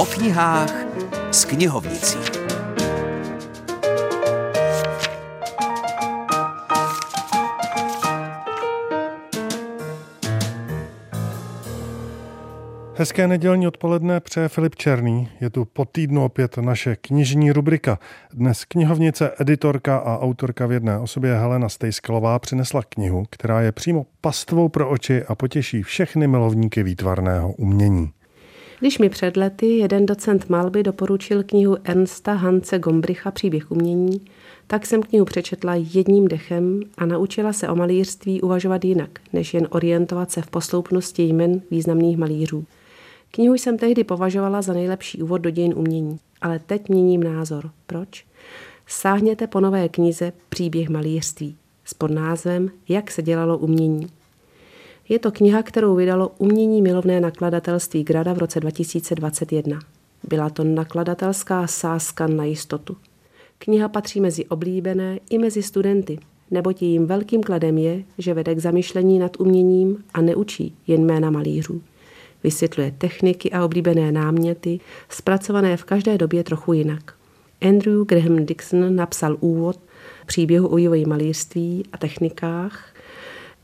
O 0.00 0.04
knihách 0.04 0.72
s 1.30 1.44
knihovnicí. 1.44 2.18
Hezké 12.94 13.28
nedělní 13.28 13.66
odpoledne 13.66 14.20
přeje 14.20 14.48
Filip 14.48 14.74
Černý. 14.74 15.28
Je 15.40 15.50
tu 15.50 15.64
po 15.64 15.84
týdnu 15.84 16.24
opět 16.24 16.56
naše 16.56 16.96
knižní 16.96 17.52
rubrika. 17.52 17.98
Dnes 18.34 18.64
knihovnice, 18.64 19.30
editorka 19.40 19.96
a 19.96 20.18
autorka 20.18 20.66
v 20.66 20.72
jedné 20.72 20.98
osobě 20.98 21.34
Helena 21.34 21.68
Stejskalová 21.68 22.38
přinesla 22.38 22.82
knihu, 22.88 23.24
která 23.30 23.60
je 23.60 23.72
přímo 23.72 24.06
pastvou 24.20 24.68
pro 24.68 24.90
oči 24.90 25.24
a 25.24 25.34
potěší 25.34 25.82
všechny 25.82 26.26
milovníky 26.26 26.82
výtvarného 26.82 27.52
umění. 27.52 28.19
Když 28.80 28.98
mi 28.98 29.08
před 29.08 29.36
lety 29.36 29.66
jeden 29.66 30.06
docent 30.06 30.48
malby 30.48 30.82
doporučil 30.82 31.42
knihu 31.42 31.76
Ernsta 31.84 32.32
Hance 32.32 32.78
Gombricha 32.78 33.30
Příběh 33.30 33.70
umění, 33.70 34.20
tak 34.66 34.86
jsem 34.86 35.02
knihu 35.02 35.24
přečetla 35.24 35.74
jedním 35.74 36.28
dechem 36.28 36.80
a 36.98 37.06
naučila 37.06 37.52
se 37.52 37.68
o 37.68 37.76
malířství 37.76 38.40
uvažovat 38.40 38.84
jinak, 38.84 39.10
než 39.32 39.54
jen 39.54 39.68
orientovat 39.70 40.30
se 40.30 40.42
v 40.42 40.50
posloupnosti 40.50 41.22
jmen 41.22 41.62
významných 41.70 42.16
malířů. 42.16 42.64
Knihu 43.30 43.54
jsem 43.54 43.78
tehdy 43.78 44.04
považovala 44.04 44.62
za 44.62 44.72
nejlepší 44.72 45.22
úvod 45.22 45.38
do 45.38 45.50
dějin 45.50 45.74
umění, 45.76 46.18
ale 46.40 46.58
teď 46.58 46.88
měním 46.88 47.22
názor. 47.22 47.70
Proč? 47.86 48.26
Sáhněte 48.86 49.46
po 49.46 49.60
nové 49.60 49.88
knize 49.88 50.32
Příběh 50.48 50.88
malířství 50.88 51.56
s 51.84 51.94
podnázvem 51.94 52.70
Jak 52.88 53.10
se 53.10 53.22
dělalo 53.22 53.58
umění. 53.58 54.19
Je 55.10 55.18
to 55.18 55.30
kniha, 55.30 55.62
kterou 55.62 55.94
vydalo 55.94 56.30
umění 56.38 56.82
milovné 56.82 57.20
nakladatelství 57.20 58.04
Grada 58.04 58.32
v 58.32 58.38
roce 58.38 58.60
2021. 58.60 59.78
Byla 60.28 60.50
to 60.50 60.64
nakladatelská 60.64 61.66
sázka 61.66 62.26
na 62.26 62.44
jistotu. 62.44 62.96
Kniha 63.58 63.88
patří 63.88 64.20
mezi 64.20 64.44
oblíbené 64.46 65.18
i 65.30 65.38
mezi 65.38 65.62
studenty, 65.62 66.18
neboť 66.50 66.82
jejím 66.82 67.06
velkým 67.06 67.42
kladem 67.42 67.78
je, 67.78 68.02
že 68.18 68.34
vede 68.34 68.54
k 68.54 68.58
zamyšlení 68.58 69.18
nad 69.18 69.40
uměním 69.40 70.04
a 70.14 70.20
neučí 70.20 70.74
jen 70.86 71.06
jména 71.06 71.30
malířů. 71.30 71.82
Vysvětluje 72.44 72.94
techniky 72.98 73.50
a 73.50 73.64
oblíbené 73.64 74.12
náměty, 74.12 74.80
zpracované 75.08 75.76
v 75.76 75.84
každé 75.84 76.18
době 76.18 76.44
trochu 76.44 76.72
jinak. 76.72 77.14
Andrew 77.62 78.04
Graham 78.04 78.46
Dixon 78.46 78.96
napsal 78.96 79.36
úvod 79.40 79.78
příběhu 80.26 80.68
o 80.68 80.76
vývoji 80.76 81.06
malířství 81.06 81.84
a 81.92 81.98
technikách. 81.98 82.94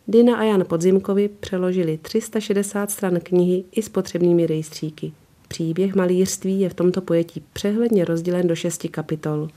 Dina 0.09 0.37
a 0.37 0.43
Jan 0.43 0.65
Podzimkovi 0.65 1.29
přeložili 1.29 1.99
360 1.99 2.91
stran 2.91 3.21
knihy 3.21 3.65
i 3.73 3.83
s 3.83 3.89
potřebnými 3.89 4.47
rejstříky. 4.47 5.13
Příběh 5.49 5.95
malířství 5.95 6.61
je 6.61 6.69
v 6.69 6.75
tomto 6.75 7.01
pojetí 7.01 7.43
přehledně 7.53 8.05
rozdělen 8.05 8.49
do 8.49 8.55
šesti 8.55 8.89
kapitol. 8.89 9.49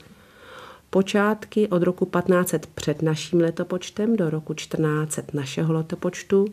Počátky 0.90 1.68
od 1.68 1.82
roku 1.82 2.04
1500 2.04 2.66
před 2.66 3.02
naším 3.02 3.40
letopočtem 3.40 4.16
do 4.16 4.30
roku 4.30 4.54
1400 4.54 5.22
našeho 5.32 5.72
letopočtu 5.72 6.46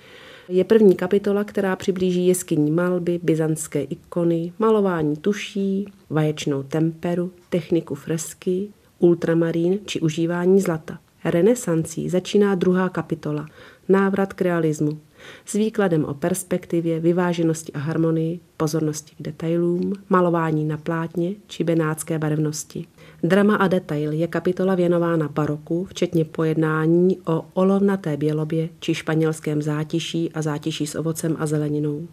je 0.50 0.64
první 0.64 0.96
kapitola, 0.96 1.44
která 1.44 1.76
přiblíží 1.76 2.28
jeskyní 2.28 2.72
malby, 2.72 3.20
byzantské 3.24 3.82
ikony, 3.82 4.54
malování 4.60 5.18
tuší, 5.18 5.86
vaječnou 6.10 6.64
temperu, 6.64 7.32
techniku 7.50 7.96
fresky, 7.96 8.68
ultramarín 9.00 9.80
či 9.86 10.00
užívání 10.00 10.62
zlata. 10.62 11.00
Renesancí 11.30 12.10
začíná 12.10 12.56
druhá 12.56 12.90
kapitola, 12.90 13.48
návrat 13.90 14.34
k 14.34 14.42
realismu, 14.42 15.00
s 15.46 15.54
výkladem 15.54 16.06
o 16.06 16.14
perspektivě, 16.14 17.00
vyváženosti 17.00 17.74
a 17.74 17.80
harmonii, 17.80 18.40
pozornosti 18.58 19.16
k 19.16 19.22
detailům, 19.22 19.94
malování 20.10 20.66
na 20.66 20.78
plátně 20.78 21.36
či 21.48 21.64
benátské 21.64 22.20
barevnosti. 22.20 22.86
Drama 23.24 23.56
a 23.56 23.68
detail 23.68 24.12
je 24.12 24.28
kapitola 24.28 24.76
věnována 24.76 25.28
baroku, 25.28 25.86
včetně 25.86 26.26
pojednání 26.26 27.18
o 27.26 27.46
olovnaté 27.54 28.18
bělobě 28.18 28.70
či 28.80 28.96
španělském 28.96 29.62
zátiší 29.62 30.32
a 30.34 30.42
zátiší 30.42 30.88
s 30.88 30.96
ovocem 30.96 31.36
a 31.40 31.46
zeleninou. 31.46 32.08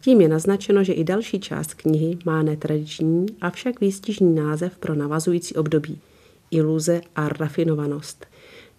Tím 0.00 0.20
je 0.20 0.28
naznačeno, 0.28 0.84
že 0.84 0.92
i 0.92 1.04
další 1.04 1.40
část 1.40 1.74
knihy 1.74 2.18
má 2.24 2.42
netradiční, 2.42 3.26
avšak 3.40 3.80
výstižný 3.80 4.34
název 4.34 4.78
pro 4.78 4.94
navazující 4.94 5.54
období– 5.54 5.98
iluze 6.52 7.00
a 7.16 7.28
rafinovanost. 7.28 8.26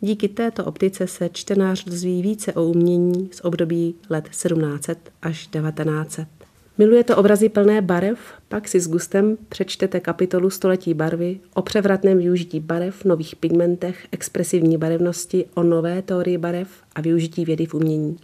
Díky 0.05 0.27
této 0.27 0.65
optice 0.65 1.07
se 1.07 1.29
čtenář 1.29 1.85
dozví 1.85 2.21
více 2.21 2.53
o 2.53 2.63
umění 2.63 3.29
z 3.31 3.41
období 3.43 3.95
let 4.09 4.29
1700 4.29 5.11
až 5.21 5.47
1900. 5.47 6.27
Milujete 6.77 7.15
obrazy 7.15 7.49
plné 7.49 7.81
barev? 7.81 8.19
Pak 8.47 8.67
si 8.67 8.79
s 8.79 8.87
gustem 8.87 9.37
přečtete 9.49 9.99
kapitolu 9.99 10.49
Století 10.49 10.93
barvy 10.93 11.39
o 11.53 11.61
převratném 11.61 12.17
využití 12.17 12.59
barev, 12.59 13.05
nových 13.05 13.35
pigmentech, 13.35 14.07
expresivní 14.11 14.77
barevnosti, 14.77 15.45
o 15.53 15.63
nové 15.63 16.01
teorii 16.01 16.37
barev 16.37 16.67
a 16.95 17.01
využití 17.01 17.45
vědy 17.45 17.65
v 17.65 17.73
umění. 17.73 18.17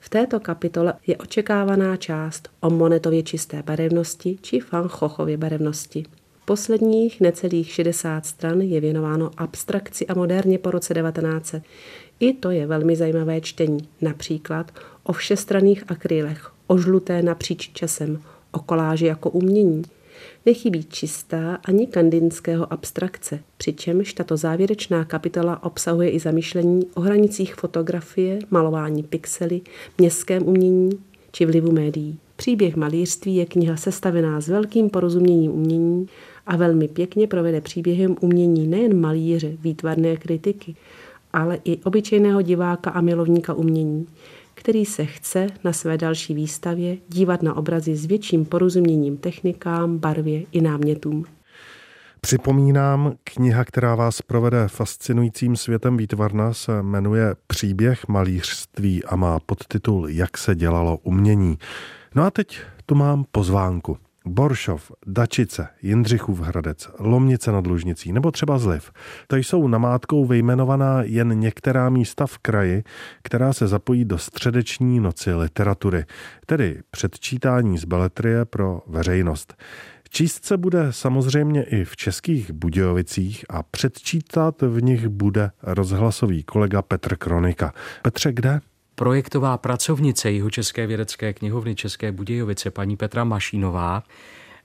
V 0.00 0.08
této 0.08 0.40
kapitole 0.40 0.94
je 1.06 1.16
očekávaná 1.16 1.96
část 1.96 2.48
o 2.60 2.70
monetově 2.70 3.22
čisté 3.22 3.62
barevnosti 3.62 4.38
či 4.42 4.60
fanchochově 4.60 5.36
barevnosti. 5.36 6.04
Posledních 6.48 7.20
necelých 7.20 7.72
60 7.72 8.26
stran 8.26 8.60
je 8.60 8.80
věnováno 8.80 9.30
abstrakci 9.36 10.06
a 10.06 10.14
moderně 10.14 10.58
po 10.58 10.70
roce 10.70 10.94
1900. 10.94 11.62
I 12.20 12.32
to 12.32 12.50
je 12.50 12.66
velmi 12.66 12.96
zajímavé 12.96 13.40
čtení, 13.40 13.88
například 14.00 14.72
o 15.02 15.12
všestranných 15.12 15.84
akrylech, 15.88 16.50
o 16.66 16.78
žluté 16.78 17.22
napříč 17.22 17.70
časem, 17.72 18.22
o 18.52 18.58
koláži 18.58 19.06
jako 19.06 19.30
umění. 19.30 19.82
Nechybí 20.46 20.84
čistá 20.84 21.58
ani 21.64 21.86
kandinského 21.86 22.72
abstrakce, 22.72 23.40
přičemž 23.56 24.12
tato 24.12 24.36
závěrečná 24.36 25.04
kapitola 25.04 25.62
obsahuje 25.62 26.10
i 26.10 26.20
zamýšlení 26.20 26.86
o 26.94 27.00
hranicích 27.00 27.54
fotografie, 27.54 28.38
malování 28.50 29.02
pixely, 29.02 29.60
městském 29.98 30.48
umění 30.48 30.90
či 31.36 31.46
vlivu 31.46 31.72
médií. 31.72 32.18
Příběh 32.36 32.76
malířství 32.76 33.36
je 33.36 33.46
kniha 33.46 33.76
sestavená 33.76 34.40
s 34.40 34.48
velkým 34.48 34.90
porozuměním 34.90 35.52
umění 35.52 36.06
a 36.46 36.56
velmi 36.56 36.88
pěkně 36.88 37.26
provede 37.26 37.60
příběhem 37.60 38.16
umění 38.20 38.66
nejen 38.66 39.00
malíře, 39.00 39.52
výtvarné 39.60 40.16
kritiky, 40.16 40.74
ale 41.32 41.58
i 41.64 41.76
obyčejného 41.76 42.42
diváka 42.42 42.90
a 42.90 43.00
milovníka 43.00 43.54
umění 43.54 44.06
který 44.54 44.84
se 44.84 45.04
chce 45.04 45.46
na 45.64 45.72
své 45.72 45.98
další 45.98 46.34
výstavě 46.34 46.96
dívat 47.08 47.42
na 47.42 47.56
obrazy 47.56 47.96
s 47.96 48.06
větším 48.06 48.44
porozuměním 48.44 49.16
technikám, 49.16 49.98
barvě 49.98 50.42
i 50.52 50.60
námětům. 50.60 51.24
Připomínám, 52.26 53.12
kniha, 53.24 53.64
která 53.64 53.94
vás 53.94 54.22
provede 54.22 54.68
fascinujícím 54.68 55.56
světem 55.56 55.96
výtvarna, 55.96 56.52
se 56.54 56.82
jmenuje 56.82 57.34
Příběh 57.46 58.08
malířství 58.08 59.04
a 59.04 59.16
má 59.16 59.40
podtitul 59.40 60.08
Jak 60.08 60.38
se 60.38 60.54
dělalo 60.54 60.96
umění. 60.96 61.58
No 62.14 62.24
a 62.24 62.30
teď 62.30 62.60
tu 62.86 62.94
mám 62.94 63.24
pozvánku. 63.32 63.98
Boršov, 64.24 64.92
Dačice, 65.06 65.68
Jindřichův 65.82 66.40
Hradec, 66.40 66.88
Lomnice 66.98 67.52
nad 67.52 67.66
Lužnicí 67.66 68.12
nebo 68.12 68.30
třeba 68.30 68.58
Zliv. 68.58 68.92
To 69.26 69.36
jsou 69.36 69.68
namátkou 69.68 70.26
vyjmenovaná 70.26 71.02
jen 71.02 71.40
některá 71.40 71.88
místa 71.88 72.26
v 72.26 72.38
kraji, 72.38 72.84
která 73.22 73.52
se 73.52 73.66
zapojí 73.66 74.04
do 74.04 74.18
středeční 74.18 75.00
noci 75.00 75.34
literatury, 75.34 76.04
tedy 76.46 76.80
předčítání 76.90 77.78
z 77.78 77.84
beletrie 77.84 78.44
pro 78.44 78.82
veřejnost. 78.86 79.54
Číst 80.10 80.44
se 80.44 80.56
bude 80.56 80.92
samozřejmě 80.92 81.62
i 81.64 81.84
v 81.84 81.96
českých 81.96 82.50
Budějovicích 82.52 83.44
a 83.48 83.62
předčítat 83.62 84.62
v 84.62 84.82
nich 84.82 85.08
bude 85.08 85.50
rozhlasový 85.62 86.42
kolega 86.42 86.82
Petr 86.82 87.16
Kronika. 87.16 87.72
Petře, 88.02 88.32
kde? 88.32 88.60
Projektová 88.94 89.58
pracovnice 89.58 90.30
Jihočeské 90.30 90.86
vědecké 90.86 91.32
knihovny 91.32 91.74
České 91.74 92.12
Budějovice, 92.12 92.70
paní 92.70 92.96
Petra 92.96 93.24
Mašínová, 93.24 94.02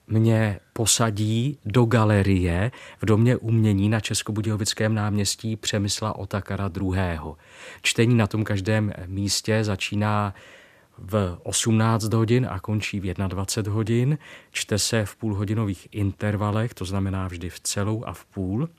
mě 0.08 0.60
posadí 0.74 1.58
do 1.66 1.86
galerie 1.86 2.72
v 3.02 3.06
Domě 3.06 3.38
umění 3.38 3.90
na 3.90 4.00
Českobudějovickém 4.00 4.96
náměstí 4.96 5.56
Přemysla 5.56 6.16
Otakara 6.16 6.72
II. 6.82 6.96
Čtení 7.82 8.16
na 8.16 8.28
tom 8.28 8.44
každém 8.44 8.94
místě 9.08 9.64
začíná 9.64 10.34
v 10.98 11.38
18 11.44 12.14
hodin 12.14 12.48
a 12.50 12.60
končí 12.60 13.00
v 13.00 13.14
21 13.14 13.74
hodin. 13.74 14.18
Čte 14.52 14.80
se 14.80 15.06
v 15.06 15.16
půlhodinových 15.16 15.88
intervalech, 15.92 16.74
to 16.74 16.86
znamená 16.86 17.28
vždy 17.28 17.50
v 17.50 17.60
celou 17.60 18.04
a 18.04 18.14
v 18.14 18.26
půl. 18.26 18.70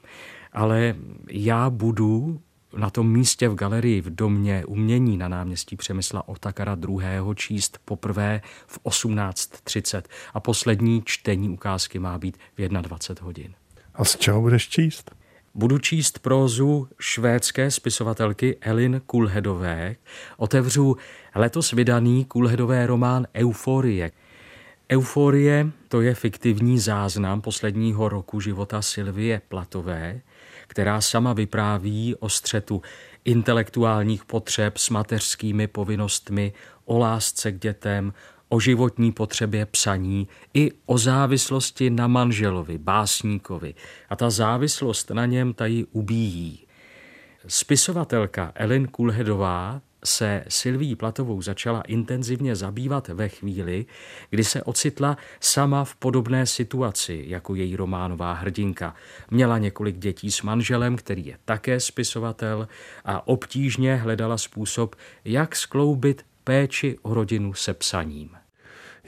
Ale 0.52 0.96
já 1.28 1.70
budu 1.70 2.40
na 2.76 2.90
tom 2.90 3.12
místě 3.12 3.48
v 3.48 3.54
galerii 3.54 4.00
v 4.00 4.14
domě 4.14 4.64
umění 4.64 5.16
na 5.16 5.28
náměstí 5.28 5.76
Přemysla 5.76 6.28
Otakara 6.28 6.76
II. 6.88 7.34
číst 7.34 7.78
poprvé 7.84 8.40
v 8.66 8.78
18.30 8.84 10.02
a 10.34 10.40
poslední 10.40 11.02
čtení 11.04 11.48
ukázky 11.48 11.98
má 11.98 12.18
být 12.18 12.38
v 12.56 12.68
21 12.68 13.26
hodin. 13.26 13.54
A 13.94 14.04
z 14.04 14.16
čeho 14.16 14.40
budeš 14.40 14.68
číst? 14.68 15.21
Budu 15.54 15.78
číst 15.78 16.18
prózu 16.18 16.88
švédské 16.98 17.70
spisovatelky 17.70 18.56
Elin 18.60 19.02
Kulhedové. 19.06 19.96
Otevřu 20.36 20.96
letos 21.34 21.72
vydaný 21.72 22.24
Kulhedové 22.24 22.86
román 22.86 23.26
Euforie. 23.34 24.10
Euforie 24.92 25.70
to 25.88 26.00
je 26.00 26.14
fiktivní 26.14 26.78
záznam 26.78 27.40
posledního 27.40 28.08
roku 28.08 28.40
života 28.40 28.82
Silvie 28.82 29.42
Platové, 29.48 30.20
která 30.66 31.00
sama 31.00 31.32
vypráví 31.32 32.16
o 32.16 32.28
střetu 32.28 32.82
intelektuálních 33.24 34.24
potřeb 34.24 34.78
s 34.78 34.90
mateřskými 34.90 35.66
povinnostmi, 35.66 36.52
o 36.84 36.98
lásce 36.98 37.52
k 37.52 37.58
dětem, 37.58 38.12
o 38.52 38.60
životní 38.60 39.12
potřebě 39.12 39.66
psaní 39.66 40.28
i 40.54 40.70
o 40.86 40.98
závislosti 40.98 41.90
na 41.90 42.06
manželovi, 42.06 42.78
básníkovi. 42.78 43.74
A 44.10 44.16
ta 44.16 44.30
závislost 44.30 45.10
na 45.10 45.26
něm 45.26 45.54
tají 45.54 45.84
ubíjí. 45.92 46.66
Spisovatelka 47.46 48.52
Ellen 48.54 48.88
Kulhedová 48.88 49.80
se 50.04 50.44
Silví 50.48 50.96
Platovou 50.96 51.42
začala 51.42 51.80
intenzivně 51.80 52.56
zabývat 52.56 53.08
ve 53.08 53.28
chvíli, 53.28 53.86
kdy 54.30 54.44
se 54.44 54.62
ocitla 54.62 55.16
sama 55.40 55.84
v 55.84 55.94
podobné 55.94 56.46
situaci 56.46 57.24
jako 57.26 57.54
její 57.54 57.76
románová 57.76 58.32
hrdinka. 58.32 58.94
Měla 59.30 59.58
několik 59.58 59.98
dětí 59.98 60.30
s 60.30 60.42
manželem, 60.42 60.96
který 60.96 61.26
je 61.26 61.38
také 61.44 61.80
spisovatel 61.80 62.68
a 63.04 63.28
obtížně 63.28 63.96
hledala 63.96 64.38
způsob, 64.38 64.96
jak 65.24 65.56
skloubit 65.56 66.24
péči 66.44 66.98
o 67.02 67.14
rodinu 67.14 67.54
se 67.54 67.74
psaním. 67.74 68.41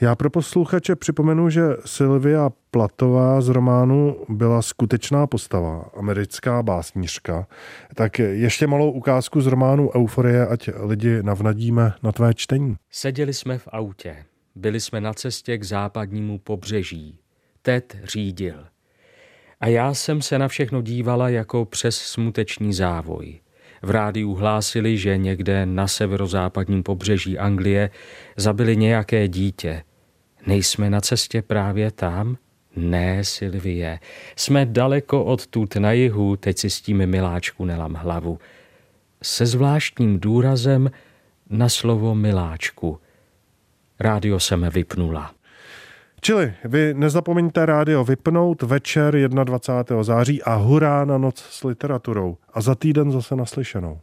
Já 0.01 0.15
pro 0.15 0.29
posluchače 0.29 0.95
připomenu, 0.95 1.49
že 1.49 1.61
Sylvia 1.85 2.49
Platová 2.71 3.41
z 3.41 3.49
románu 3.49 4.25
byla 4.29 4.61
skutečná 4.61 5.27
postava, 5.27 5.89
americká 5.97 6.63
básnířka. 6.63 7.47
Tak 7.95 8.19
ještě 8.19 8.67
malou 8.67 8.91
ukázku 8.91 9.41
z 9.41 9.47
románu 9.47 9.91
Euforie, 9.95 10.47
ať 10.47 10.69
lidi 10.79 11.23
navnadíme 11.23 11.93
na 12.03 12.11
tvé 12.11 12.33
čtení. 12.33 12.75
Seděli 12.91 13.33
jsme 13.33 13.57
v 13.57 13.67
autě. 13.71 14.25
Byli 14.55 14.79
jsme 14.79 15.01
na 15.01 15.13
cestě 15.13 15.57
k 15.57 15.63
západnímu 15.63 16.39
pobřeží. 16.39 17.19
Ted 17.61 17.97
řídil. 18.03 18.65
A 19.59 19.67
já 19.67 19.93
jsem 19.93 20.21
se 20.21 20.39
na 20.39 20.47
všechno 20.47 20.81
dívala 20.81 21.29
jako 21.29 21.65
přes 21.65 21.97
smuteční 21.97 22.73
závoj. 22.73 23.39
V 23.85 23.89
rádiu 23.89 24.33
hlásili, 24.33 24.97
že 24.97 25.17
někde 25.17 25.65
na 25.65 25.87
severozápadním 25.87 26.83
pobřeží 26.83 27.37
Anglie 27.37 27.89
zabili 28.35 28.77
nějaké 28.77 29.27
dítě. 29.27 29.83
Nejsme 30.47 30.89
na 30.89 31.01
cestě 31.01 31.41
právě 31.41 31.91
tam? 31.91 32.37
Ne, 32.75 33.23
Silvie, 33.23 33.99
jsme 34.35 34.65
daleko 34.65 35.23
od 35.23 35.47
tut 35.47 35.75
na 35.75 35.91
jihu, 35.91 36.35
teď 36.35 36.57
si 36.57 36.69
s 36.69 36.81
tím 36.81 37.05
miláčku 37.05 37.65
nelam 37.65 37.93
hlavu. 37.93 38.39
Se 39.23 39.45
zvláštním 39.45 40.19
důrazem 40.19 40.91
na 41.49 41.69
slovo 41.69 42.15
miláčku. 42.15 42.99
Rádio 43.99 44.39
jsem 44.39 44.69
vypnula. 44.69 45.34
Čili 46.21 46.53
vy 46.65 46.93
nezapomeňte 46.93 47.65
rádio 47.65 48.03
vypnout 48.03 48.61
večer 48.61 49.29
21. 49.29 50.03
září 50.03 50.43
a 50.43 50.55
hurá 50.55 51.05
na 51.05 51.17
noc 51.17 51.39
s 51.39 51.63
literaturou. 51.63 52.37
A 52.53 52.61
za 52.61 52.75
týden 52.75 53.11
zase 53.11 53.35
naslyšenou. 53.35 53.99